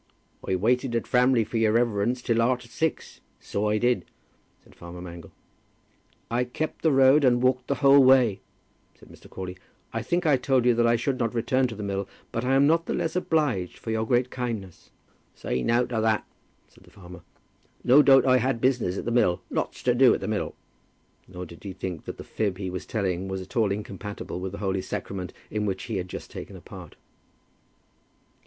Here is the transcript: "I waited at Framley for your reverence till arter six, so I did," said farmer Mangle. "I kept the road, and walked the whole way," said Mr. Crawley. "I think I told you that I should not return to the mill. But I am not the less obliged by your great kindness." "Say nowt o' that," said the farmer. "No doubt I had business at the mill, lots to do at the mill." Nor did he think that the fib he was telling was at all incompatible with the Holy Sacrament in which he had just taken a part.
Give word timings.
"I 0.43 0.55
waited 0.55 0.95
at 0.95 1.05
Framley 1.05 1.43
for 1.43 1.57
your 1.57 1.73
reverence 1.73 2.23
till 2.23 2.41
arter 2.41 2.67
six, 2.67 3.21
so 3.39 3.69
I 3.69 3.77
did," 3.77 4.03
said 4.63 4.73
farmer 4.73 4.99
Mangle. 4.99 5.31
"I 6.31 6.43
kept 6.43 6.81
the 6.81 6.91
road, 6.91 7.23
and 7.23 7.39
walked 7.43 7.67
the 7.67 7.75
whole 7.85 8.03
way," 8.03 8.41
said 8.97 9.09
Mr. 9.09 9.29
Crawley. 9.29 9.57
"I 9.93 10.01
think 10.01 10.25
I 10.25 10.37
told 10.37 10.65
you 10.65 10.73
that 10.73 10.87
I 10.87 10.95
should 10.95 11.19
not 11.19 11.35
return 11.35 11.67
to 11.67 11.75
the 11.75 11.83
mill. 11.83 12.09
But 12.31 12.43
I 12.43 12.55
am 12.55 12.65
not 12.65 12.87
the 12.87 12.95
less 12.95 13.15
obliged 13.15 13.85
by 13.85 13.91
your 13.91 14.03
great 14.07 14.31
kindness." 14.31 14.89
"Say 15.35 15.61
nowt 15.61 15.93
o' 15.93 16.01
that," 16.01 16.25
said 16.67 16.83
the 16.83 16.89
farmer. 16.89 17.21
"No 17.83 18.01
doubt 18.01 18.25
I 18.25 18.37
had 18.37 18.59
business 18.59 18.97
at 18.97 19.05
the 19.05 19.11
mill, 19.11 19.43
lots 19.51 19.83
to 19.83 19.93
do 19.93 20.15
at 20.15 20.19
the 20.19 20.27
mill." 20.27 20.55
Nor 21.27 21.45
did 21.45 21.63
he 21.63 21.73
think 21.73 22.05
that 22.05 22.17
the 22.17 22.23
fib 22.23 22.57
he 22.57 22.71
was 22.71 22.87
telling 22.87 23.27
was 23.27 23.39
at 23.39 23.55
all 23.55 23.71
incompatible 23.71 24.39
with 24.39 24.53
the 24.53 24.57
Holy 24.65 24.81
Sacrament 24.81 25.31
in 25.51 25.67
which 25.67 25.83
he 25.83 25.97
had 25.97 26.09
just 26.09 26.31
taken 26.31 26.55
a 26.55 26.61
part. 26.61 26.95